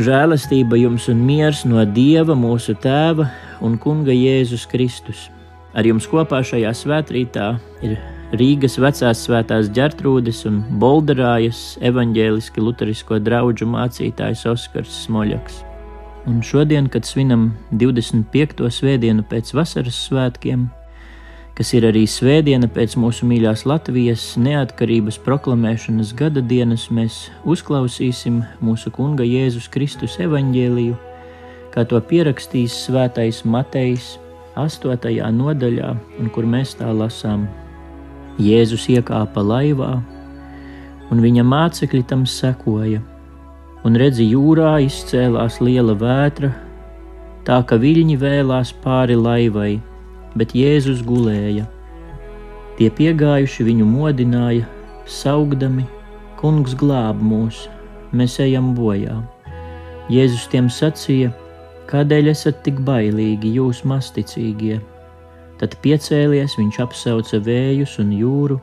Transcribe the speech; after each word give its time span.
Žēlastība 0.00 0.78
jums 0.80 1.10
un 1.12 1.18
miers 1.28 1.58
no 1.68 1.82
Dieva, 1.84 2.32
mūsu 2.38 2.72
Tēva 2.80 3.26
un 3.60 3.74
Kunga 3.76 4.14
Jēzus 4.14 4.62
Kristus. 4.70 5.26
Ar 5.76 5.84
jums 5.84 6.06
kopā 6.08 6.38
šajā 6.46 6.70
svētkrītā 6.78 7.48
ir 7.84 7.98
Rīgas 8.40 8.78
vecās 8.80 9.26
svētās 9.26 9.68
ģertrūdes 9.76 10.46
un 10.48 10.62
Bolderājas 10.80 11.74
evaņģēliski 11.84 12.64
luterisko 12.64 13.20
draugu 13.20 13.68
mācītājs 13.68 14.46
Oskars 14.48 15.02
Smoļaks. 15.04 15.60
Un 16.30 16.40
šodien, 16.40 16.88
kad 16.88 17.04
svinam 17.04 17.50
25. 17.76 18.70
svētdienu 18.72 19.26
pēc 19.28 19.52
vasaras 19.58 20.00
svētkiem, 20.06 20.70
kas 21.60 21.74
ir 21.76 21.84
arī 21.84 22.06
svētdiena 22.08 22.70
pēc 22.72 22.94
mūsu 22.96 23.26
mīļās 23.28 23.66
Latvijas 23.68 24.22
neatkarības 24.40 25.18
proklamēšanas 25.20 26.14
gada 26.16 26.40
dienas, 26.40 26.86
mēs 26.88 27.26
uzklausīsim 27.44 28.38
mūsu 28.64 28.88
Kunga 28.96 29.26
Jēzus 29.28 29.66
Kristus 29.68 30.14
evaņģēliju, 30.24 30.94
kā 31.74 31.84
to 31.90 32.00
pierakstīs 32.00 32.78
Svētais 32.86 33.42
Matejs 33.44 34.14
8. 34.56 35.18
nodaļā, 35.36 35.90
un 36.16 36.32
kur 36.32 36.48
mēs 36.48 36.72
tā 36.80 36.94
lasām. 36.96 37.44
Jēzus 38.40 38.88
iekāpa 38.96 39.44
laivā, 39.44 39.90
un 41.12 41.20
viņa 41.20 41.44
mācekļi 41.44 42.02
tam 42.08 42.24
sekoja, 42.24 43.04
un 43.84 44.00
redzi 44.00 44.30
jūrā 44.32 44.78
izcēlās 44.88 45.60
liela 45.60 45.92
vētra, 45.92 46.54
tā 47.44 47.60
ka 47.68 47.76
viļņi 47.84 48.20
vēlās 48.24 48.72
pāri 48.80 49.20
laivai 49.20 49.74
bet 50.38 50.54
Jēzus 50.54 51.02
gulēja. 51.06 51.66
Tie 52.78 52.88
piegājuši 52.96 53.66
viņu 53.66 53.86
modināja, 53.88 54.68
saugdami: 55.06 55.86
Kungs 56.40 56.76
glāb 56.78 57.20
mūs, 57.20 57.66
mēs 58.16 58.38
ejam 58.40 58.72
bojā. 58.78 59.18
Jēzus 60.10 60.46
tiem 60.52 60.70
sacīja: 60.72 61.32
Kādēļ 61.90 62.30
esat 62.30 62.62
tik 62.64 62.78
bailīgi, 62.86 63.56
jūs 63.58 63.82
masticīgie? 63.84 64.78
Tad 65.60 65.74
piecēlies, 65.84 66.54
viņš 66.56 66.78
apsauca 66.86 67.40
vējus 67.44 67.98
un 68.00 68.12
jūru, 68.16 68.56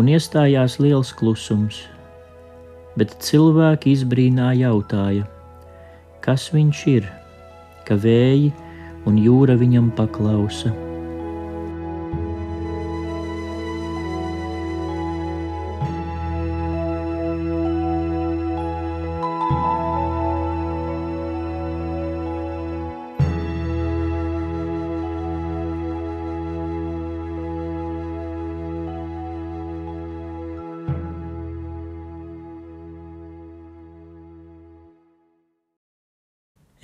un 0.00 0.08
iestājās 0.08 0.78
liels 0.80 1.10
klusums. 1.16 1.82
Bet 2.96 3.12
cilvēki 3.20 3.92
izbrīnā 3.92 4.54
jautāja, 4.56 5.26
kas 6.24 6.48
viņš 6.54 6.84
ir, 6.94 7.10
ka 7.84 7.98
vēji 8.00 8.54
un 9.06 9.20
jūra 9.22 9.56
viņam 9.58 9.92
paklausa. 9.96 10.74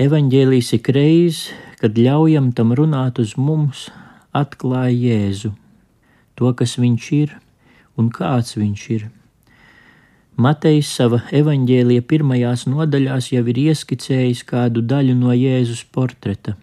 Evanģēlīs 0.02 0.72
ik 0.74 0.88
reiz, 0.96 1.40
kad 1.78 1.94
ļaujam 1.94 2.48
tam 2.58 2.72
runāt 2.74 3.20
uz 3.22 3.36
mums, 3.38 3.84
atklāja 4.34 4.96
Jēzu, 4.96 5.52
to, 6.34 6.48
kas 6.58 6.72
viņš 6.80 7.10
ir 7.14 7.34
un 8.00 8.08
kāds 8.10 8.56
viņš 8.56 8.86
ir. 8.96 9.04
Matejs 10.42 10.90
sava 10.96 11.20
evaņģēlija 11.30 12.06
pirmajās 12.08 12.64
nodaļās 12.72 13.30
jau 13.34 13.44
ir 13.52 13.62
ieskicējis 13.68 14.42
kādu 14.48 14.82
daļu 14.82 15.14
no 15.20 15.36
Jēzus 15.36 15.84
portreta, 15.94 16.56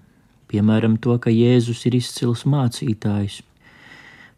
piemēram, 0.52 1.00
to, 1.00 1.16
ka 1.22 1.32
Jēzus 1.32 1.86
ir 1.88 1.96
izcils 2.02 2.44
mācītājs. 2.50 3.40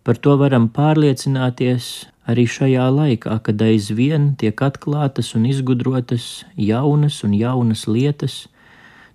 Par 0.06 0.22
to 0.22 0.38
varam 0.38 0.70
pārliecināties 0.70 1.92
arī 2.30 2.46
šajā 2.46 2.86
laikā, 2.94 3.42
kad 3.50 3.66
aizvien 3.66 4.36
tiek 4.38 4.62
atklātas 4.62 5.34
un 5.34 5.50
izgudrotas 5.50 6.44
jaunas 6.54 7.24
un 7.26 7.34
jaunas 7.40 7.88
lietas, 7.90 8.44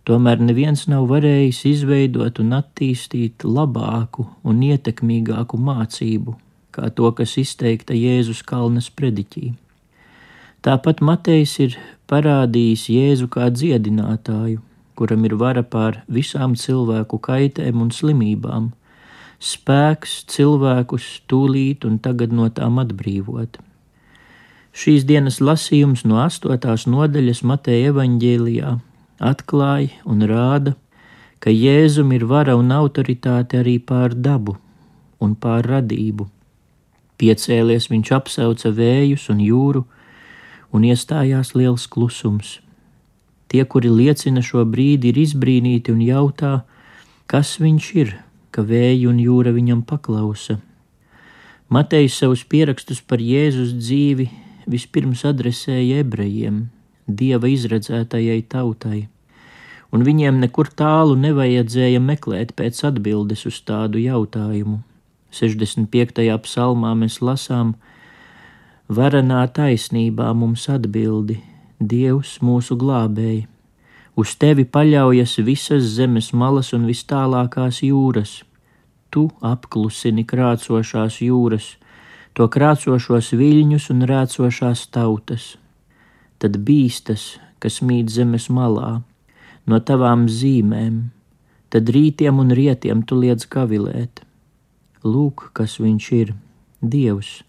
Tomēr 0.07 0.39
neviens 0.39 0.85
nav 0.87 1.09
varējis 1.11 1.65
izveidot 1.67 2.37
un 2.39 2.53
attīstīt 2.61 3.43
labāku 3.43 4.29
un 4.47 4.61
ietekmīgāku 4.63 5.59
mācību, 5.59 6.37
kā 6.71 6.93
to, 6.95 7.11
kas 7.19 7.35
izteikta 7.43 7.97
Jēzus 7.99 8.45
kalnas 8.47 8.87
prediķī. 8.87 9.51
Tāpat 10.63 11.03
Matejs 11.03 11.57
ir 11.67 11.77
parādījis 12.07 12.87
Jēzu 12.95 13.27
kā 13.35 13.51
dziedinātāju, 13.51 14.63
kuram 14.95 15.27
ir 15.27 15.37
vara 15.43 15.67
pār 15.67 16.01
visām 16.07 16.55
cilvēku 16.55 17.19
kaitēm 17.27 17.83
un 17.83 17.91
slimībām, 17.91 18.71
spēks 19.43 20.21
cilvēkus 20.31 21.13
tūlīt 21.27 21.83
un 21.83 21.99
tagad 21.99 22.31
no 22.31 22.47
tām 22.47 22.79
atbrīvot. 22.79 23.59
Šīs 24.71 25.03
dienas 25.09 25.43
lasījums 25.43 26.07
no 26.07 26.23
8. 26.23 26.87
nodaļas 26.95 27.43
Mateja 27.43 27.91
evaņģēlijā 27.91 28.79
atklāja 29.21 30.03
un 30.05 30.23
rāda, 30.29 30.75
ka 31.41 31.53
Jēzum 31.53 32.13
ir 32.17 32.25
vara 32.27 32.57
un 32.57 32.73
autoritāte 32.73 33.61
arī 33.61 33.79
pār 33.79 34.15
dabu 34.15 34.57
un 35.21 35.35
pār 35.35 35.67
radību. 35.67 36.29
Piecēlies 37.17 37.89
viņš 37.89 38.13
apsauca 38.13 38.73
vējus 38.77 39.31
un 39.33 39.41
jūru, 39.41 39.85
un 40.73 40.85
iestājās 40.85 41.55
liels 41.57 41.87
klusums. 41.89 42.59
Tie, 43.49 43.63
kuri 43.65 43.89
liecina 43.89 44.43
šo 44.45 44.65
brīdi, 44.69 45.13
ir 45.13 45.21
izbrīnīti 45.23 45.95
un 45.95 46.03
jautā, 46.05 46.55
kas 47.31 47.57
viņš 47.63 47.91
ir, 47.97 48.17
ka 48.51 48.67
vēja 48.67 49.09
un 49.09 49.21
jūra 49.23 49.55
viņam 49.55 49.85
paklausa. 49.87 50.59
Matejs 51.73 52.19
savus 52.21 52.45
pierakstus 52.47 53.01
par 53.01 53.23
Jēzus 53.23 53.73
dzīvi 53.79 54.29
vispirms 54.71 55.25
adresēja 55.27 56.03
ebrejiem, 56.03 56.67
dieva 57.07 57.49
izredzētajai 57.49 58.43
tautai, 58.51 59.07
un 59.95 60.03
viņiem 60.07 60.41
nekur 60.43 60.71
tālu 60.75 61.17
nevajadzēja 61.17 62.01
meklēt 62.03 62.55
pēc 62.59 62.83
atbildes 62.91 63.47
uz 63.47 63.61
tādu 63.63 64.03
jautājumu. 64.03 64.81
65. 65.31 66.23
psalmā 66.43 66.95
mēs 66.99 67.21
lasām: 67.23 67.75
Varenā 68.89 69.47
taisnībā 69.47 70.33
mums 70.35 70.69
atbildi, 70.71 71.41
Dievs 71.77 72.39
mūsu 72.41 72.77
glābēji. 72.81 73.47
Uz 74.17 74.33
tevi 74.41 74.65
paļaujas 74.65 75.37
visas 75.45 75.91
zemes 75.99 76.31
malas 76.33 76.73
un 76.73 76.87
vis 76.89 77.03
tālākās 77.05 77.83
jūras. 77.85 78.39
Tu 79.13 79.27
apklusini 79.45 80.25
krācošās 80.25 81.21
jūras, 81.21 81.77
to 82.33 82.49
krācošos 82.49 83.35
viļņus 83.37 83.91
un 83.93 84.09
rēcošās 84.09 84.89
tautas 84.89 85.57
tad 86.39 86.59
bīstas, 86.67 87.37
kas 87.63 87.81
mīt 87.83 88.13
zemes 88.13 88.49
malā, 88.53 89.01
no 89.67 89.81
tavām 89.81 90.27
zīmēm, 90.31 91.01
tad 91.73 91.91
rītiem 91.93 92.39
un 92.43 92.53
rietiem 92.55 93.03
tu 93.09 93.19
liedz 93.21 93.49
kavilēt. 93.51 94.23
Lūk, 95.07 95.51
kas 95.57 95.79
viņš 95.83 96.07
ir, 96.21 96.33
Dievs, 96.83 97.41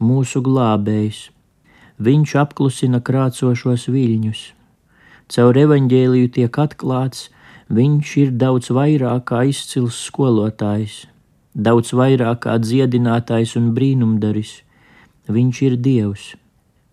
mūsu 0.00 0.40
glābējs. 0.42 1.28
Viņš 2.04 2.34
apklusina 2.40 2.98
krācošos 3.04 3.86
viļņus. 3.92 4.44
Caur 5.30 5.58
evaņģēliju 5.60 6.30
tiek 6.34 6.58
atklāts, 6.58 7.28
viņš 7.70 8.14
ir 8.22 8.32
daudz 8.40 8.70
vairāk 8.74 9.28
kā 9.30 9.44
izcils 9.50 10.00
skolotājs, 10.08 11.04
daudz 11.54 11.92
vairāk 11.94 12.44
kā 12.46 12.56
dziedinātājs 12.58 13.54
un 13.60 13.70
brīnumdaris. 13.76 14.56
Viņš 15.30 15.62
ir 15.68 15.76
Dievs 15.80 16.32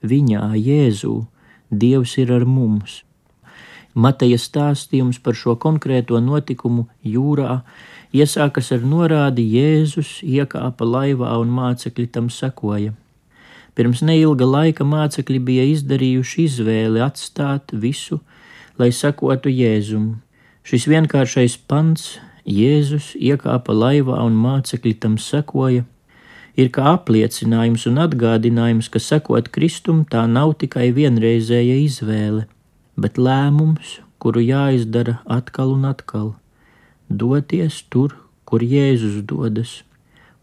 Viņā, 0.02 0.52
Jēzū, 0.58 1.22
Dievs 1.72 2.18
ir 2.18 2.32
ar 2.36 2.44
mums. 2.44 3.02
Mateja 3.94 4.40
stāstījums 4.40 5.20
par 5.24 5.36
šo 5.36 5.58
konkrēto 5.60 6.20
notikumu 6.24 6.88
jūrā 7.04 7.62
iesākas 8.16 8.72
ar 8.76 8.84
norādi 8.88 9.44
Jēzus 9.52 10.20
iekāpa 10.24 10.88
laivā 10.88 11.36
un 11.40 11.52
mācekļi 11.52 12.08
tam 12.16 12.30
sekoja. 12.32 12.94
Pirms 13.76 14.02
neilga 14.04 14.48
laika 14.48 14.84
mācekļi 14.88 15.40
bija 15.48 15.68
izdarījuši 15.76 16.48
izvēli 16.48 17.04
atstāt 17.04 17.72
visu, 17.72 18.20
lai 18.80 18.92
sekotu 18.96 19.52
Jēzum. 19.52 20.20
Šis 20.68 20.88
vienkāršais 20.92 21.58
pants 21.68 22.18
Jēzus 22.48 23.14
iekāpa 23.16 23.76
laivā 23.76 24.20
un 24.26 24.36
mācekļi 24.40 24.96
tam 25.04 25.18
sekoja, 25.20 25.86
ir 26.56 26.72
kā 26.76 26.94
apliecinājums 26.96 27.88
un 27.90 28.02
atgādinājums, 28.06 28.90
ka 28.92 29.00
sekot 29.00 29.50
Kristum 29.56 30.04
tā 30.06 30.26
nav 30.28 30.56
tikai 30.64 30.92
vienreizēja 30.96 31.78
izvēle, 31.86 32.48
bet 32.98 33.18
lēmums, 33.18 34.00
kuru 34.22 34.44
jāizdara 34.44 35.20
atkal 35.26 35.74
un 35.76 35.88
atkal. 35.90 36.34
Doties 37.10 37.82
tur, 37.90 38.16
kur 38.46 38.64
Jēzus 38.64 39.24
dodas, 39.28 39.82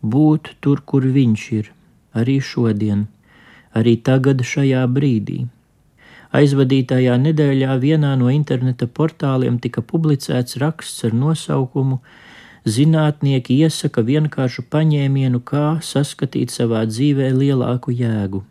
būt 0.02 0.56
tur, 0.60 0.82
kur 0.84 1.05
Viņš 1.05 1.44
ir, 1.58 1.70
arī 2.14 2.40
šodien, 2.40 3.06
arī 3.76 3.96
tagad, 4.02 4.43
šajā 4.43 4.82
brīdī. 4.90 5.46
Aizvadītajā 6.38 7.14
nedēļā 7.22 7.76
vienā 7.81 8.12
no 8.20 8.28
interneta 8.28 8.87
portāliem 8.87 9.56
tika 9.64 9.81
publicēts 9.81 10.58
raksts 10.61 11.06
ar 11.08 11.14
nosaukumu 11.16 12.02
Zinātnieki 12.66 13.60
iesaka 13.62 14.02
vienkāršu 14.02 14.64
paņēmienu, 14.70 15.40
kā 15.44 15.78
saskatīt 15.84 16.50
savā 16.50 16.84
dzīvē 16.90 17.31
lielāku 17.37 17.94
jēgu. 17.94 18.43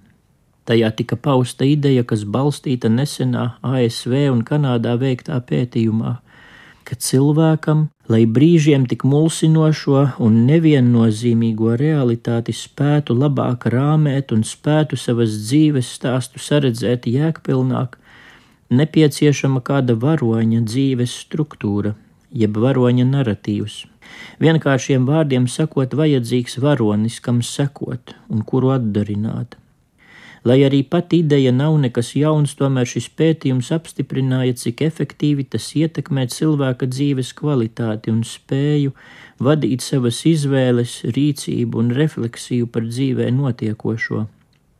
Tajā 0.67 0.91
tika 0.99 1.15
pausta 1.15 1.63
ideja, 1.63 2.03
kas 2.03 2.25
balstīta 2.27 2.89
nesenā 2.91 3.53
ASV 3.63 4.15
un 4.31 4.41
Kanādā 4.47 4.97
veiktā 4.99 5.39
pētījumā, 5.39 6.17
ka 6.87 6.95
cilvēkam, 6.95 7.85
lai 8.11 8.23
brīžiem 8.27 8.87
tik 8.87 9.03
mulsinošo 9.07 10.03
un 10.23 10.41
neviennozīmīgo 10.47 11.75
realitāti 11.79 12.55
spētu 12.55 13.15
labāk 13.15 13.67
rāmēt 13.71 14.31
un 14.35 14.43
spētu 14.47 14.99
savas 14.99 15.35
dzīves 15.47 15.91
stāstu 15.99 16.43
saredzēt 16.43 17.07
jēgpilnāk, 17.11 17.95
nepieciešama 18.71 19.63
kāda 19.67 19.95
varoņa 19.99 20.63
dzīves 20.67 21.15
struktūra, 21.25 21.95
jeb 22.31 22.59
varoņa 22.59 23.07
narratīvs. 23.07 23.85
Vienkāršiem 24.43 25.07
vārdiem 25.09 25.47
sakot, 25.49 25.95
vajadzīgs 25.97 26.59
varonis, 26.61 27.19
kam 27.19 27.41
sekot 27.41 28.13
un 28.29 28.43
kuru 28.45 28.75
atdarināt. 28.75 29.57
Lai 30.47 30.61
arī 30.63 30.83
pat 30.85 31.11
ideja 31.17 31.51
nav 31.51 31.75
nekas 31.81 32.13
jauns, 32.15 32.53
tomēr 32.55 32.87
šis 32.87 33.09
pētījums 33.19 33.71
apstiprināja, 33.75 34.53
cik 34.61 34.83
efektīvi 34.85 35.43
tas 35.51 35.65
ietekmē 35.75 36.27
cilvēka 36.31 36.87
dzīves 36.87 37.33
kvalitāti 37.35 38.13
un 38.13 38.21
spēju 38.23 38.93
vadīt 39.43 39.83
savas 39.83 40.21
izvēles, 40.29 41.01
rīcību 41.17 41.81
un 41.81 41.91
refleksiju 41.97 42.69
par 42.71 42.87
dzīvē 42.87 43.27
notiekošo. 43.33 44.27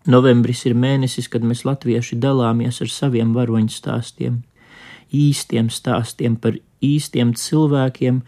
Novembris 0.08 0.64
ir 0.70 0.78
mēnesis, 0.78 1.28
kad 1.28 1.44
mēs 1.44 1.66
latvieši 1.68 2.16
dalāmies 2.24 2.80
ar 2.86 2.94
saviem 2.94 3.34
varoņu 3.36 3.74
stāstiem, 3.74 4.40
īstiem 5.12 5.68
stāstiem 5.74 6.38
par 6.40 6.56
īstiem 6.80 7.34
cilvēkiem, 7.36 8.22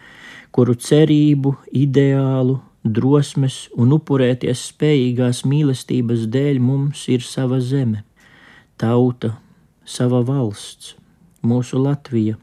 kuru 0.56 0.76
cerību, 0.76 1.56
ideālu, 1.76 2.60
drosmes 2.84 3.68
un 3.78 3.94
upurēties 3.98 4.64
spējīgās 4.72 5.44
mīlestības 5.46 6.26
dēļ 6.32 6.60
mums 6.64 7.06
ir 7.12 7.26
sava 7.26 7.60
zeme, 7.60 8.04
tauta, 8.80 9.36
sava 9.86 10.22
valsts, 10.26 10.96
mūsu 11.44 11.82
Latvija. 11.82 12.38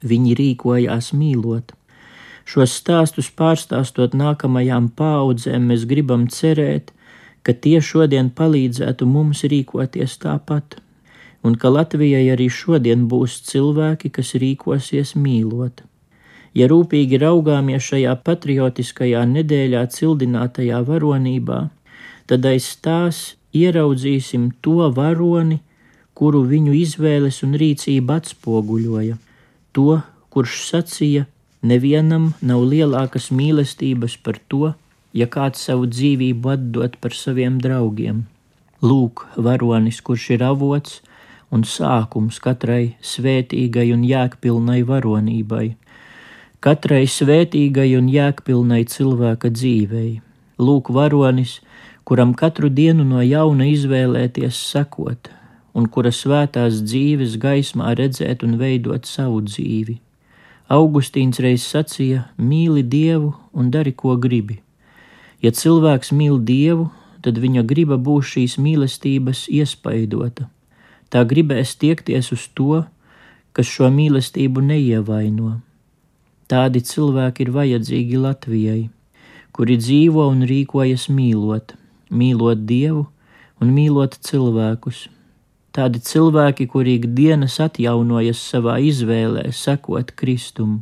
Viņi 0.00 0.36
rīkojās 0.38 1.12
mīlot. 1.12 1.74
Šos 2.48 2.72
stāstus 2.80 3.28
pārstāstot 3.36 4.14
nākamajām 4.16 4.88
paudzēm, 4.96 5.68
mēs 5.70 5.84
gribam 5.86 6.24
cerēt, 6.32 6.94
ka 7.44 7.52
tie 7.52 7.80
šodien 7.84 8.30
palīdzētu 8.36 9.06
mums 9.06 9.44
rīkoties 9.44 10.16
tāpat, 10.24 10.80
un 11.44 11.56
ka 11.60 11.70
Latvijai 11.72 12.26
arī 12.32 12.48
šodien 12.52 13.06
būs 13.12 13.38
cilvēki, 13.50 14.10
kas 14.16 14.34
rīkosies 14.40 15.14
mīlot. 15.16 15.84
Ja 16.54 16.66
rūpīgi 16.70 17.20
raugāmies 17.22 17.84
šajā 17.92 18.16
patriotiskajā 18.26 19.22
nedēļā 19.32 19.84
cildinātajā 19.94 20.80
varonībā, 20.86 21.60
tad 22.26 22.46
aiz 22.50 22.72
tās 22.82 23.20
ieraudzīsim 23.54 24.50
to 24.64 24.88
varoni, 24.94 25.60
kuru 26.14 26.42
viņu 26.50 26.74
izvēles 26.76 27.40
un 27.46 27.54
rīcība 27.60 28.18
atspoguļoja, 28.20 29.16
to, 29.72 30.00
kurš 30.34 30.58
sacīja, 30.68 31.26
nevienam 31.62 32.32
nav 32.42 32.64
lielākas 32.66 33.30
mīlestības 33.34 34.18
par 34.24 34.40
to, 34.50 34.72
ja 35.14 35.26
kāds 35.26 35.62
savu 35.66 35.88
dzīvību 35.90 36.52
atdot 36.54 36.98
par 37.00 37.16
saviem 37.16 37.58
draugiem. 37.62 38.24
Lūk, 38.82 39.26
varonis, 39.36 40.00
kurš 40.00 40.30
ir 40.36 40.44
avots 40.46 41.00
un 41.50 41.64
sākums 41.66 42.38
katrai 42.42 42.96
svētīgai 43.04 43.90
un 43.94 44.04
jēgpilnai 44.06 44.80
varonībai, 44.88 45.66
katrai 46.60 47.06
svētīgai 47.08 47.94
un 47.96 48.08
jēgpilnai 48.12 48.82
cilvēka 48.92 49.48
dzīvei. 49.56 50.20
Lūk, 50.60 50.90
varonis, 50.92 51.54
kuram 52.04 52.34
katru 52.36 52.68
dienu 52.68 53.06
no 53.08 53.22
jauna 53.24 53.64
izvēlēties 53.70 54.58
sekot, 54.68 55.30
un 55.72 55.88
kura 55.88 56.12
svētās 56.12 56.82
dzīves 56.84 57.38
gaismā 57.40 57.94
redzēt 57.96 58.44
un 58.44 58.58
veidot 58.60 59.08
savu 59.08 59.40
dzīvi. 59.46 59.96
Augustīns 60.68 61.40
reiz 61.40 61.64
sacīja: 61.64 62.26
mīli 62.36 62.84
Dievu 62.84 63.32
un 63.56 63.72
dari, 63.72 63.96
ko 63.96 64.18
gribi. 64.20 64.60
Ja 65.40 65.50
cilvēks 65.56 66.12
mīl 66.12 66.36
Dievu, 66.44 66.90
tad 67.24 67.40
viņa 67.40 67.64
griba 67.64 67.96
būs 67.96 68.36
šīs 68.36 68.58
mīlestības 68.60 69.46
iespaidota. 69.48 70.50
Tā 71.08 71.24
gribēs 71.24 71.72
tiekties 71.80 72.30
uz 72.36 72.46
to, 72.52 72.84
kas 73.56 73.66
šo 73.66 73.88
mīlestību 73.90 74.60
neievaino 74.60 75.56
Tādi 76.50 76.80
cilvēki 76.82 77.44
ir 77.44 77.52
vajadzīgi 77.54 78.18
Latvijai, 78.18 78.80
kuri 79.54 79.76
dzīvo 79.78 80.24
un 80.32 80.42
rīkojas 80.50 81.06
mīlot, 81.14 81.76
mīlot 82.10 82.64
Dievu 82.66 83.04
un 83.62 83.70
mīlot 83.76 84.16
cilvēkus. 84.26 85.04
Tādi 85.70 86.02
cilvēki, 86.02 86.66
kuri 86.72 86.96
ikdienas 86.98 87.60
atjaunojas 87.62 88.42
savā 88.42 88.80
izvēlē, 88.82 89.46
sekot 89.54 90.10
Kristum. 90.18 90.80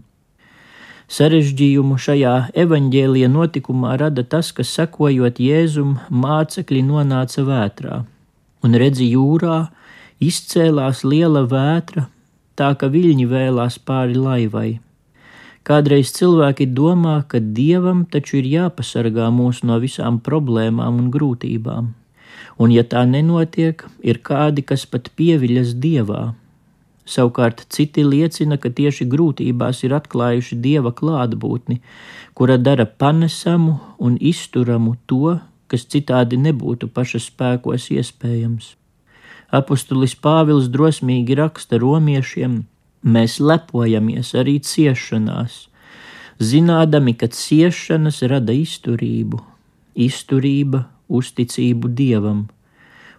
Sarežģījumu 1.13 2.01
šajā 2.01 2.35
evaņģēlīja 2.65 3.29
notikumā 3.33 3.99
rada 4.01 4.25
tas, 4.25 4.55
ka 4.57 4.65
sekojot 4.65 5.37
Jēzum, 5.41 5.99
mācekļi 6.09 6.83
nonāca 6.89 7.45
vētrā, 7.45 8.03
un 8.65 8.81
redzi 8.81 9.13
jūrā 9.13 9.63
izcēlās 10.21 11.05
liela 11.05 11.45
vētra, 11.49 12.09
tā 12.57 12.75
ka 12.81 12.89
viļņi 12.93 13.29
vēlās 13.29 13.81
pāri 13.85 14.17
laivai. 14.17 14.71
Kādreiz 15.69 16.15
cilvēki 16.17 16.65
domā, 16.73 17.19
ka 17.29 17.43
dievam 17.57 18.07
taču 18.09 18.39
ir 18.39 18.47
jāpasargā 18.49 19.27
mūs 19.39 19.59
no 19.69 19.77
visām 19.83 20.17
problēmām 20.25 21.01
un 21.03 21.11
grūtībām, 21.13 21.91
un 22.57 22.73
ja 22.73 22.85
tā 22.89 23.03
nenotiek, 23.05 23.85
ir 24.01 24.21
kādi, 24.25 24.65
kas 24.65 24.87
pat 24.89 25.11
pieviļas 25.21 25.75
dievā. 25.83 26.23
Savukārt 27.05 27.67
citi 27.73 28.05
liecina, 28.05 28.57
ka 28.57 28.73
tieši 28.81 29.05
grūtībās 29.13 29.83
ir 29.85 29.97
atklājuši 29.99 30.57
dieva 30.65 30.95
klātbūtni, 30.97 31.83
kura 32.33 32.57
dara 32.57 32.89
panesamu 32.89 33.77
un 34.01 34.17
izturamu 34.33 34.97
to, 35.05 35.37
kas 35.69 35.85
citādi 35.85 36.41
nebūtu 36.41 36.89
paša 36.97 37.21
spēkos 37.29 37.91
iespējams. 37.93 38.73
Apostulis 39.53 40.17
Pāvils 40.17 40.73
drosmīgi 40.73 41.37
raksta 41.37 41.77
romiešiem, 41.81 42.63
Mēs 43.03 43.39
lepojamies 43.39 44.33
arī 44.35 44.59
ciešanās, 44.59 45.69
zinādami, 46.43 47.15
ka 47.15 47.29
ciešanas 47.31 48.23
rada 48.27 48.55
izturību, 48.55 49.39
izturība 49.95 50.87
uzticību 51.09 51.93
dievam, 51.95 52.49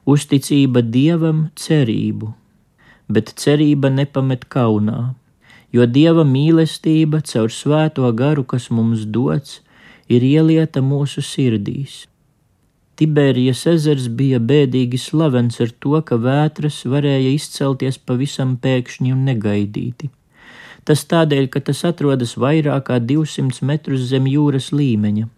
uzticība 0.06 0.84
dievam 0.84 1.48
cerību, 1.56 2.34
bet 3.08 3.34
cerība 3.40 3.90
nepamet 3.90 4.46
kaunā, 4.52 5.16
jo 5.72 5.86
dieva 5.86 6.26
mīlestība 6.28 7.24
caur 7.26 7.50
svēto 7.54 8.12
garu, 8.14 8.44
kas 8.44 8.70
mums 8.70 9.06
dots, 9.06 9.62
ir 10.10 10.26
ielieta 10.26 10.82
mūsu 10.82 11.24
sirdīs. 11.24 12.06
Tibērijas 13.00 13.62
ezers 13.72 14.10
bija 14.12 14.42
bēdīgi 14.44 14.98
slavens 15.00 15.62
ar 15.64 15.70
to, 15.84 15.96
ka 16.04 16.18
vētras 16.20 16.82
varēja 16.84 17.30
izcelties 17.32 17.98
pavisam 17.98 18.58
pēkšņi 18.60 19.14
un 19.16 19.22
negaidīti. 19.30 20.10
Tas 20.84 21.06
tādēļ, 21.08 21.48
ka 21.54 21.62
tas 21.64 21.86
atrodas 21.88 22.36
vairāk 22.44 22.90
kā 22.90 22.98
200 23.00 23.64
metrus 23.70 24.04
zem 24.10 24.28
jūras 24.28 24.72
līmeņa. 24.76 25.30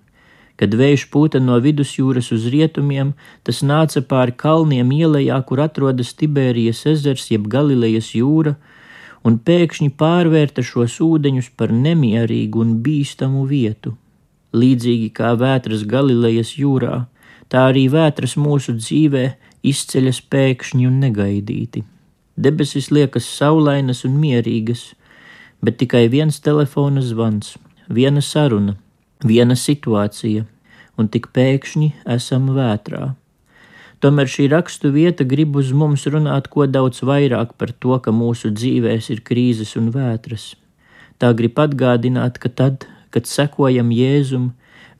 Kad 0.57 0.73
vējš 0.79 1.05
pūta 1.13 1.41
no 1.43 1.59
vidusjūras 1.61 2.31
uz 2.33 2.49
rietumiem, 2.53 3.13
tas 3.45 3.61
nāca 3.61 4.01
pāri 4.09 4.33
kalniem 4.43 4.91
ielējā, 4.97 5.37
kur 5.45 5.61
atrodas 5.61 6.15
Tibērijas 6.17 6.85
ezers 6.95 7.29
jeb 7.29 7.45
Galilejas 7.51 8.11
jūra, 8.17 8.55
un 9.21 9.37
pēkšņi 9.37 9.91
pārvērta 10.01 10.65
šos 10.65 10.97
ūdeņus 11.05 11.53
par 11.57 11.73
nemierīgu 11.73 12.65
un 12.65 12.75
bīstamu 12.85 13.45
vietu. 13.49 13.93
Līdzīgi 14.57 15.13
kā 15.13 15.35
vētras 15.37 15.85
Galilejas 15.89 16.57
jūrā, 16.57 17.05
tā 17.51 17.67
arī 17.71 17.87
vētras 17.91 18.37
mūsu 18.39 18.77
dzīvē 18.79 19.25
izceļas 19.67 20.21
pēkšņi 20.31 20.87
un 20.87 20.99
negaidīti. 21.03 21.83
Debesis 22.41 22.89
liekas 22.95 23.27
saulainas 23.27 24.05
un 24.07 24.15
mierīgas, 24.21 24.93
bet 25.61 25.77
tikai 25.81 26.07
viens 26.09 26.39
telefona 26.41 27.03
zvans, 27.05 27.57
viena 27.91 28.23
saruna, 28.23 28.77
viena 29.27 29.57
situācija, 29.59 30.45
un 30.97 31.09
tik 31.11 31.29
pēkšņi 31.35 31.91
esam 32.15 32.49
vētrā. 32.55 33.11
Tomēr 34.01 34.29
šī 34.33 34.47
rakstu 34.49 34.89
vieta 34.95 35.27
grib 35.29 35.59
uz 35.59 35.69
mums 35.77 36.07
runāt 36.09 36.47
ko 36.49 36.65
daudz 36.65 37.03
vairāk 37.05 37.53
par 37.59 37.69
to, 37.83 37.99
ka 38.01 38.09
mūsu 38.15 38.49
dzīvēs 38.55 39.11
ir 39.13 39.21
krīzes 39.27 39.75
un 39.77 39.91
vētras. 39.93 40.55
Tā 41.21 41.29
grib 41.37 41.59
atgādināt, 41.61 42.39
ka 42.41 42.49
tad, 42.49 42.87
kad 43.13 43.29
sekojam 43.29 43.91
Jēzum, 43.93 44.49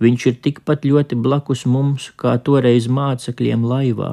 Viņš 0.01 0.25
ir 0.29 0.37
tikpat 0.41 0.85
ļoti 0.87 1.17
blakus 1.21 1.67
mums, 1.69 2.09
kā 2.17 2.33
toreiz 2.41 2.87
mācekļiem 2.89 3.65
laivā, 3.69 4.11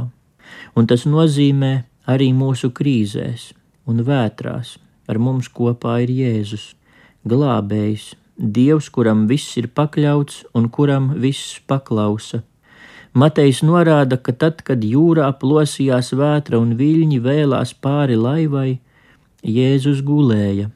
un 0.77 0.89
tas 0.91 1.07
nozīmē 1.09 1.73
arī 2.09 2.29
mūsu 2.37 2.71
krīzēs 2.77 3.53
un 3.89 4.05
vētrās. 4.05 4.77
Ar 5.09 5.17
mums 5.17 5.49
kopā 5.49 6.03
ir 6.05 6.13
Jēzus, 6.13 6.75
glābējs, 7.25 8.13
Dievs, 8.39 8.87
kuram 8.95 9.25
viss 9.27 9.57
ir 9.59 9.67
pakļauts 9.75 10.45
un 10.55 10.69
kuram 10.71 11.09
viss 11.19 11.57
paklausa. 11.67 12.45
Matejs 13.19 13.65
norāda, 13.67 14.15
ka 14.21 14.31
tad, 14.31 14.61
kad 14.63 14.85
jūrā 14.85 15.33
plosījās 15.41 16.13
vētra 16.15 16.61
un 16.61 16.77
viļņi 16.79 17.19
vēlās 17.25 17.73
pāri 17.83 18.15
laivai, 18.15 18.79
Jēzus 19.43 20.05
gulēja. 20.07 20.69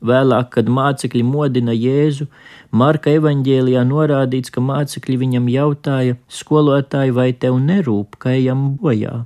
Vēlāk, 0.00 0.48
kad 0.54 0.68
mācekļi 0.72 1.22
modina 1.28 1.74
Jēzu, 1.76 2.26
Marka 2.70 3.10
evanģēlijā 3.18 3.82
norādīts, 3.84 4.52
ka 4.54 4.62
mācekļi 4.62 5.16
viņam 5.24 5.48
jautāja: 5.50 6.16
Skolotāji, 6.30 7.12
vai 7.16 7.32
tev 7.34 7.58
nerūp, 7.58 8.16
ka 8.22 8.32
ejam 8.36 8.76
bojā? 8.78 9.24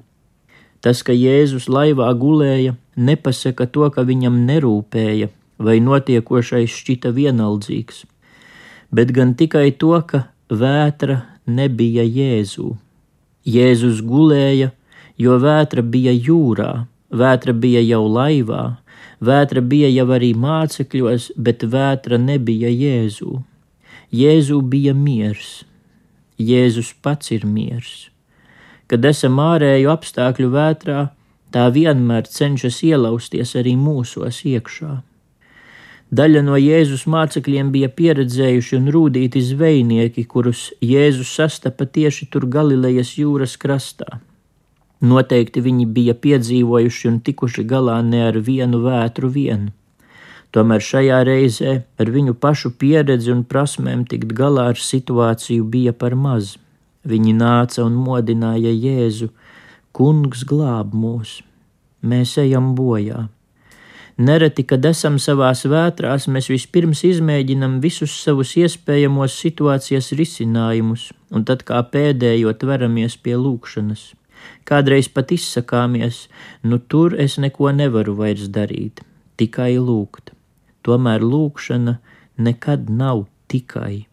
Tas, 0.81 1.03
ka 1.05 1.13
Jēzus 1.13 1.69
laivā 1.69 2.09
gulēja, 2.17 2.75
nepasaka 2.97 3.67
to, 3.69 3.87
ka 3.93 4.05
viņam 4.09 4.43
nerūpēja, 4.49 5.29
vai 5.59 5.77
notiekošais 5.85 6.73
šķita 6.73 7.13
vienaldzīgs, 7.17 8.05
bet 8.91 9.13
gan 9.13 9.37
tikai 9.39 9.71
to, 9.77 9.95
ka 10.09 10.27
vētra 10.49 11.23
nebija 11.47 12.05
Jēzū. 12.05 12.75
Jēzus 13.45 14.01
gulēja, 14.01 14.73
jo 15.21 15.37
vētra 15.41 15.85
bija 15.85 16.13
jūrā, 16.17 16.87
vētra 17.13 17.53
bija 17.53 17.85
jau 17.85 18.07
laivā, 18.09 18.65
vētra 19.27 19.63
bija 19.65 19.91
jau 19.91 20.07
arī 20.17 20.33
mācekļos, 20.37 21.31
bet 21.37 21.65
vētra 21.75 22.19
nebija 22.21 22.71
Jēzū. 22.71 23.41
Jēzū 24.15 24.61
bija 24.71 24.95
miers, 24.95 25.65
Jēzus 26.39 26.93
pats 27.03 27.31
ir 27.35 27.47
miers. 27.47 28.11
Kad 28.91 29.05
esam 29.09 29.41
ārēju 29.43 29.91
apstākļu 29.93 30.51
vētrā, 30.53 31.01
tā 31.55 31.65
vienmēr 31.75 32.27
cenšas 32.27 32.83
ielausties 32.87 33.55
arī 33.61 33.75
mūsos 33.79 34.43
iekšā. 34.51 35.01
Daļa 36.15 36.43
no 36.47 36.59
Jēzus 36.61 37.07
mācekļiem 37.11 37.73
bija 37.75 37.89
pieredzējuši 37.89 38.77
un 38.79 38.91
rūtīti 38.95 39.41
zvejnieki, 39.43 40.27
kurus 40.31 40.69
Jēzus 40.85 41.33
sastapa 41.39 41.87
tieši 41.87 42.29
tur 42.31 42.47
Galilejas 42.51 43.17
jūras 43.19 43.57
krastā. 43.59 44.21
Noteikti 45.05 45.61
viņi 45.61 45.87
bija 45.97 46.15
piedzīvojuši 46.17 47.09
un 47.11 47.17
tikuši 47.25 47.65
galā 47.69 47.99
ne 48.05 48.23
ar 48.31 48.39
vienu 48.47 48.81
vētru 48.85 49.29
vienu. 49.35 49.73
Tomēr 50.55 50.85
šajā 50.87 51.19
reizē 51.27 51.73
ar 52.01 52.11
viņu 52.15 52.37
pašu 52.41 52.71
pieredzi 52.81 53.33
un 53.35 53.43
prasmēm 53.45 54.05
tikt 54.09 54.33
galā 54.39 54.69
ar 54.73 54.81
situāciju 54.81 55.67
bija 55.75 55.93
par 55.93 56.15
maz. 56.15 56.55
Viņi 57.05 57.35
nāca 57.37 57.83
un 57.85 57.99
modināja 58.01 58.73
Jēzu: 58.73 59.29
Kungs 59.93 60.47
glāb 60.49 60.95
mūs, 60.97 61.43
mēs 62.01 62.39
ejam 62.41 62.73
bojā! 62.79 63.27
Nereti, 64.17 64.63
kad 64.63 64.85
esam 64.87 65.19
savās 65.19 65.65
vētrās, 65.67 66.29
mēs 66.31 66.49
vispirms 66.53 67.03
izmēģinam 67.05 67.81
visus 67.83 68.15
savus 68.15 68.55
iespējamos 68.57 69.35
situācijas 69.43 70.13
risinājumus, 70.15 71.09
un 71.35 71.43
tad 71.45 71.67
kā 71.67 71.83
pēdējo 71.83 72.55
tveramies 72.63 73.19
pie 73.19 73.35
lūkšanas. 73.35 74.13
Kādreiz 74.69 75.11
pat 75.13 75.33
izsakāmies, 75.35 76.27
nu 76.63 76.79
tur 76.79 77.15
es 77.21 77.37
neko 77.39 77.71
nevaru 77.77 78.17
vairs 78.19 78.49
darīt, 78.49 79.05
tikai 79.37 79.77
lūgt. 79.77 80.33
Tomēr 80.85 81.25
lūkšana 81.25 81.99
nekad 82.37 82.91
nav 82.91 83.27
tikai. 83.49 84.07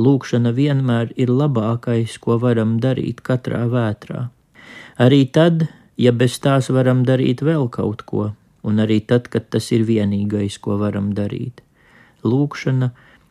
Lūkšana 0.00 0.54
vienmēr 0.56 1.12
ir 1.16 1.30
labākais, 1.30 2.16
ko 2.18 2.38
varam 2.42 2.78
darīt 2.80 3.20
katrā 3.26 3.66
vētrā. 3.70 4.28
Arī 4.98 5.24
tad, 5.32 5.68
ja 5.96 6.12
bez 6.12 6.38
tās 6.40 6.70
varam 6.72 7.04
darīt 7.04 7.42
vēl 7.44 7.68
kaut 7.72 8.06
ko 8.08 8.30
un 8.62 8.80
arī 8.80 9.00
tad, 9.06 9.28
kad 9.32 9.48
tas 9.52 9.70
ir 9.72 9.86
vienīgais, 9.88 10.58
ko 10.60 10.76
varam 10.80 11.12
darīt. 11.16 11.62
Lūkšana 12.24 12.90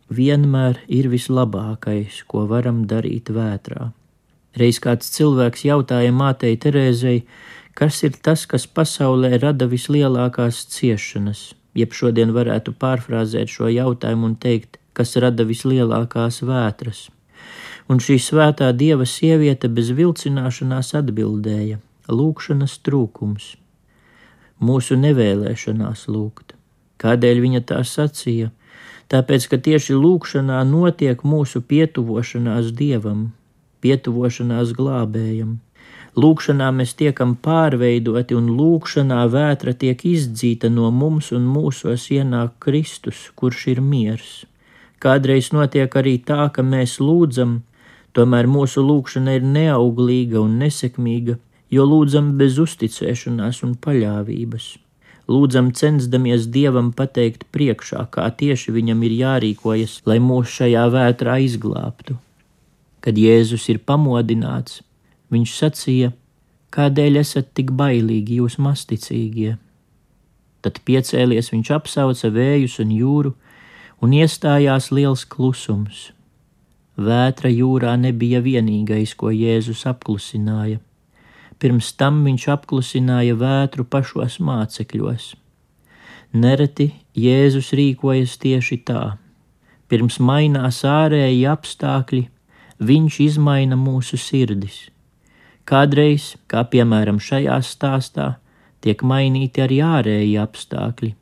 vienmēr 0.10 0.82
ir 0.88 1.10
vislabākais, 1.12 2.24
ko 2.28 2.48
varam 2.50 2.86
darīt 2.90 3.30
vētrā. 3.34 3.92
Reiz 4.58 4.80
kāds 4.82 5.12
cilvēks 5.14 5.66
jautāja 5.68 6.12
mātei 6.16 6.58
Terēzei, 6.58 7.24
kas 7.78 8.02
ir 8.04 8.18
tas, 8.18 8.46
kas 8.50 8.66
pasaulē 8.66 9.38
rada 9.38 9.70
vislielākās 9.70 10.66
ciešanas, 10.74 11.54
jeb 11.78 11.94
šodien 11.94 12.34
varētu 12.34 12.74
pārfrāzēt 12.82 13.54
šo 13.54 13.70
jautājumu 13.70 14.32
un 14.32 14.36
teikt, 14.36 14.80
kas 14.94 15.16
rada 15.22 15.46
vislielākās 15.46 16.42
vētras. 16.44 17.08
Un 17.90 18.02
šī 18.04 18.20
svētā 18.22 18.74
dieva 18.78 19.06
sieviete 19.06 19.70
bez 19.70 19.94
vilcināšanās 19.98 20.94
atbildēja: 21.00 21.80
Lūkšanas 22.10 22.78
trūkums 22.86 23.56
mūsu 24.60 24.98
nevēlēšanās 25.00 26.08
lūgt. 26.12 26.56
Kādēļ 27.00 27.42
viņa 27.46 27.62
tā 27.72 27.80
sacīja? 27.88 28.52
Tāpēc, 29.10 29.48
ka 29.50 29.58
tieši 29.58 29.96
lūkšanā 29.98 30.60
notiek 30.70 31.24
mūsu 31.26 31.64
pietuvošanās 31.66 32.74
dievam, 32.78 33.32
pietuvošanās 33.84 34.76
glābējam. 34.78 35.58
Lūkšanā 36.20 36.68
mēs 36.76 36.96
tiekam 37.00 37.36
pārveidoti, 37.46 38.36
un 38.36 38.50
lūkšanā 38.58 39.20
vētra 39.32 39.76
tiek 39.78 40.02
izdzīta 40.10 40.72
no 40.74 40.90
mums, 40.92 41.30
un 41.32 41.46
mūsos 41.48 42.10
ienāk 42.12 42.58
Kristus, 42.66 43.30
kurš 43.40 43.68
ir 43.76 43.82
miers. 43.82 44.32
Kādreiz 45.00 45.52
notiek 45.56 45.94
arī 45.96 46.18
tā, 46.20 46.50
ka 46.52 46.66
mēs 46.66 46.98
lūdzam, 47.00 47.62
tomēr 48.18 48.50
mūsu 48.52 48.84
lūkšana 48.84 49.38
ir 49.38 49.48
neauglīga 49.48 50.42
un 50.42 50.58
nesekmīga, 50.64 51.38
jo 51.72 51.86
lūdzam 51.88 52.34
bez 52.42 52.60
uzticēšanās 52.60 53.64
un 53.68 53.78
paļāvības. 53.80 54.72
Lūdzam, 55.30 55.70
censdamies 55.78 56.48
Dievam 56.50 56.90
pateikt 56.98 57.46
priekšā, 57.54 58.08
kā 58.10 58.26
tieši 58.34 58.74
viņam 58.74 59.06
ir 59.06 59.14
jārīkojas, 59.20 60.00
lai 60.10 60.18
mūs 60.26 60.58
šajā 60.58 60.88
vētrā 60.96 61.38
izglābtu. 61.46 62.18
Kad 63.10 63.18
Jēzus 63.18 63.66
ir 63.74 63.80
pamodināts, 63.82 64.84
viņš 65.34 65.54
sacīja: 65.58 66.12
Kādēļ 66.70 67.18
esat 67.24 67.50
tik 67.58 67.72
bailīgi, 67.74 68.38
jūs 68.38 68.60
masticīgie? 68.62 69.56
Tad 70.62 70.78
piecēlies 70.86 71.50
viņš 71.50 71.72
apsauca 71.74 72.30
vējus 72.36 72.76
un 72.84 72.92
jūru, 72.94 73.32
un 74.06 74.14
iestājās 74.14 74.92
liels 74.94 75.26
klusums. 75.26 76.12
Vētra 77.00 77.50
jūrā 77.50 77.96
nebija 77.98 78.44
vienīgais, 78.46 79.16
ko 79.18 79.34
Jēzus 79.34 79.88
apklusināja 79.90 80.84
pirms 81.60 81.92
tam 82.00 82.24
viņš 82.24 82.48
apklusināja 82.56 83.36
vētru 83.40 83.86
pašos 83.86 84.40
mācekļos. 84.44 85.34
Nereti 86.40 86.92
Jēzus 87.18 87.74
rīkojas 87.76 88.38
tieši 88.42 88.80
tā. 88.88 89.04
Pirms 89.90 90.20
mainās 90.22 90.84
ārēji 90.86 91.48
apstākļi, 91.50 92.28
viņš 92.80 93.20
izmaina 93.26 93.76
mūsu 93.76 94.18
sirdis. 94.18 94.88
Kādreiz, 95.70 96.34
kā 96.50 96.64
piemēram 96.66 97.20
šajā 97.22 97.60
stāstā, 97.62 98.40
tiek 98.82 99.04
mainīti 99.04 99.62
arī 99.62 99.82
ārēji 99.86 100.38
apstākļi, 100.42 101.14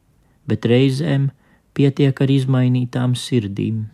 bet 0.47 0.65
reizēm 0.69 1.29
pietiek 1.75 2.21
ar 2.21 2.31
izmainītām 2.31 3.15
sirdīm. 3.17 3.87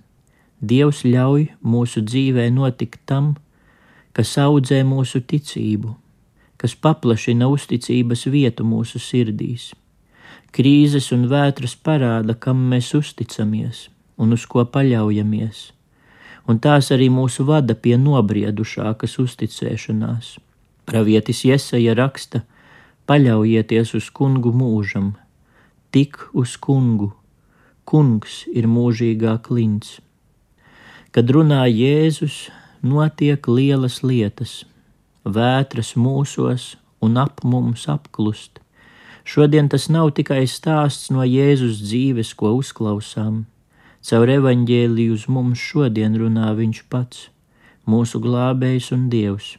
Dievs 0.61 1.01
ļauj 1.03 1.49
mūsu 1.65 2.03
dzīvē 2.05 2.47
notikt 2.53 3.01
tam, 3.09 3.33
kas 4.13 4.35
audzē 4.39 4.83
mūsu 4.87 5.23
ticību, 5.25 5.95
kas 6.61 6.75
paplašina 6.79 7.49
uzticības 7.51 8.27
vietu 8.31 8.63
mūsu 8.67 9.01
sirdīs. 9.01 9.71
Krīzes 10.53 11.09
un 11.15 11.25
vētras 11.31 11.73
parāda, 11.75 12.37
kam 12.37 12.61
mēs 12.69 12.93
uzticamies 12.93 13.87
un 14.21 14.35
uz 14.35 14.45
ko 14.45 14.61
paļaujamies, 14.69 15.72
un 16.47 16.59
tās 16.59 16.91
arī 16.95 17.09
mūsu 17.13 17.45
vada 17.47 17.75
pie 17.75 17.97
nobriedušākas 17.99 19.17
uzticēšanās. 19.23 20.37
Pravietis 20.89 21.43
Iesaja 21.47 21.95
raksta: 21.95 22.43
Paļaujieties 23.07 23.93
uz 23.99 24.09
kungu 24.15 24.53
mūžam, 24.55 25.13
tik 25.91 26.19
uz 26.33 26.55
kungu, 26.57 27.13
kungs 27.85 28.43
ir 28.51 28.67
mūžīgā 28.67 29.37
klints. 29.43 29.99
Kad 31.13 31.29
runā 31.29 31.65
Jēzus, 31.69 32.49
notiek 32.81 33.47
lielas 33.47 34.01
lietas 34.03 34.63
vētras 35.23 35.93
mūsos 35.95 36.75
un 37.01 37.17
ap 37.17 37.43
mums 37.43 37.87
apklust. 37.87 38.59
Šodien 39.23 39.69
tas 39.71 39.87
nav 39.87 40.11
tikai 40.17 40.43
stāsts 40.47 41.11
no 41.11 41.23
Jēzus 41.23 41.79
dzīves, 41.79 42.33
ko 42.35 42.55
uzklausām. 42.59 43.45
Caur 44.03 44.27
evaņģēliju 44.27 45.13
uz 45.15 45.21
mums 45.31 45.61
šodien 45.63 46.17
runā 46.19 46.49
Viņš 46.57 46.79
pats, 46.91 47.27
mūsu 47.87 48.19
glābējs 48.19 48.89
un 48.91 49.05
Dievs. 49.11 49.53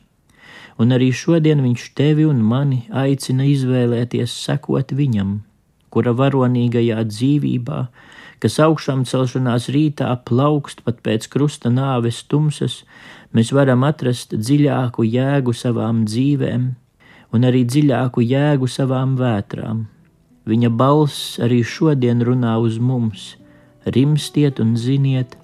Un 0.76 0.90
arī 0.92 1.06
šodien 1.16 1.62
Viņš 1.64 1.84
tevi 1.96 2.26
un 2.28 2.42
mani 2.44 2.82
aicina 2.92 3.46
izvēlēties 3.48 4.34
sekot 4.44 4.92
Viņam, 4.92 5.38
kura 5.88 6.12
varonīgajā 6.18 7.06
dzīvībā, 7.08 7.78
kas 8.44 8.58
augšām 8.60 9.06
celšanās 9.08 9.70
rītā 9.72 10.10
plaukst 10.28 10.82
pat 10.84 10.98
pēc 11.06 11.24
krusta 11.32 11.72
nāves 11.72 12.18
tumsas, 12.28 12.82
mēs 13.32 13.52
varam 13.56 13.86
atrast 13.88 14.36
dziļāku 14.36 15.06
jēgu 15.08 15.54
savām 15.56 16.02
dzīvēm 16.04 16.66
un 17.32 17.48
arī 17.48 17.64
dziļāku 17.64 18.26
jēgu 18.28 18.68
savām 18.68 19.16
vētrām. 19.16 19.86
Viņa 20.44 20.70
balss 20.76 21.40
arī 21.40 21.62
šodien 21.64 22.20
runā 22.28 22.58
uz 22.60 22.76
mums: 22.76 23.32
Rimstiet 23.84 24.60
un 24.60 24.76
ziniet, 24.80 25.36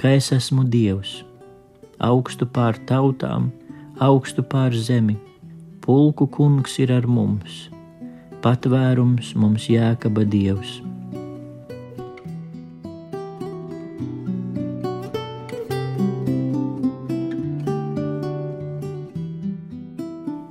ka 0.00 0.14
es 0.16 0.30
esmu 0.32 0.64
Dievs, 0.72 1.18
augstu 2.00 2.48
pār 2.48 2.78
tautām, 2.88 3.50
augstu 4.00 4.40
pār 4.42 4.72
zemi. 4.72 5.18
Pulku 5.84 6.24
kungs 6.32 6.78
ir 6.80 6.94
ar 6.96 7.04
mums, 7.04 7.68
patvērums 8.40 9.34
mums 9.36 9.68
jēkaba 9.68 10.24
Dievs. 10.24 10.80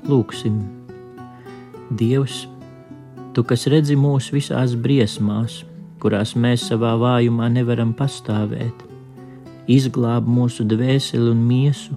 Lūksim, 0.05 0.61
Dievs, 1.89 2.43
Tu, 3.33 3.41
kas 3.49 3.63
redzi 3.65 3.95
mūs 3.97 4.27
visās 4.29 4.75
briesmās, 4.77 5.63
kurās 6.03 6.35
mēs 6.35 6.67
savā 6.67 6.93
vājumā 6.99 7.47
nevaram 7.53 7.93
pastāvēt, 7.95 8.83
izglāb 9.71 10.27
mūsu 10.27 10.67
dvēseli 10.67 11.31
un 11.31 11.45
miesu, 11.47 11.95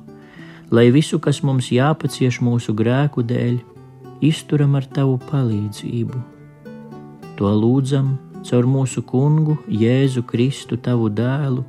lai 0.71 0.89
visu, 0.95 1.19
kas 1.19 1.43
mums 1.43 1.73
jāpacieš 1.75 2.39
mūsu 2.47 2.75
grēku 2.79 3.27
dēļ, 3.27 3.59
izturam 4.25 4.79
ar 4.79 4.87
tavu 4.87 5.19
palīdzību. 5.27 6.23
To 7.37 7.51
lūdzam 7.53 8.15
caur 8.47 8.67
mūsu 8.71 9.03
kungu 9.05 9.59
Jēzu 9.69 10.23
Kristu, 10.31 10.79
tavu 10.79 11.11
dēlu, 11.11 11.65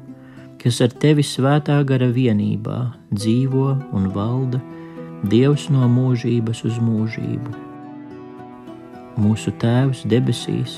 kas 0.62 0.80
ar 0.86 0.94
tevi 0.94 1.26
svētā 1.26 1.82
gara 1.90 2.08
vienībā 2.14 2.80
dzīvo 3.12 3.70
un 3.98 4.12
valda 4.14 4.62
Dievs 5.26 5.66
no 5.74 5.88
mūžības 5.90 6.62
uz 6.70 6.76
mūžību. 6.78 7.54
Mūsu 9.18 9.50
Tēvs 9.58 10.04
debesīs, 10.06 10.78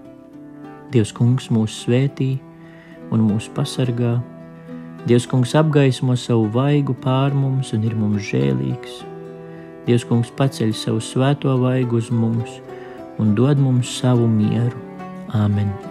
Dievs 0.91 1.13
Kungs 1.15 1.49
mūs 1.53 1.83
svētīja! 1.85 2.51
un 3.11 3.27
mūs 3.27 3.49
pasargā. 3.55 4.15
Dievs 5.09 5.27
kungs 5.29 5.55
apgaismo 5.57 6.15
savu 6.19 6.47
vaigu 6.55 6.95
pār 7.05 7.35
mums 7.35 7.73
un 7.75 7.85
ir 7.87 7.95
mums 7.97 8.27
žēlīgs. 8.31 9.01
Dievs 9.87 10.05
kungs 10.07 10.33
paceļ 10.37 10.75
savu 10.77 11.01
svēto 11.03 11.57
vaigu 11.61 12.01
uz 12.01 12.11
mums 12.13 12.59
un 13.21 13.33
dod 13.37 13.61
mums 13.61 13.97
savu 14.01 14.29
mieru. 14.29 14.77
Āmen! 15.37 15.90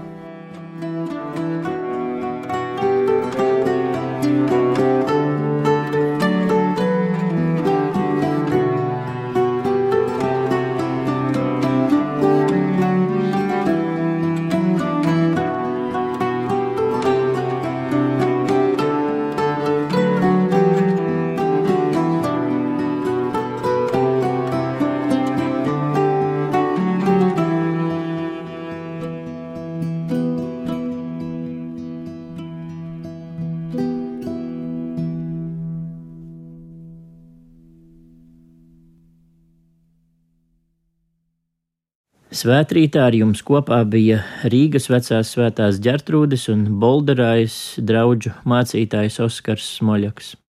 Svētrītā 42.40 43.02
ar 43.10 43.12
jums 43.18 43.42
kopā 43.44 43.82
bija 43.92 44.22
Rīgas 44.48 44.86
vecās 44.88 45.34
svētās 45.34 45.80
ģertrūdes 45.84 46.46
un 46.48 46.62
Bolderājas 46.80 47.56
draugu 47.84 48.32
mācītājs 48.48 49.20
Oskars 49.26 49.66
Smoļaks. 49.76 50.39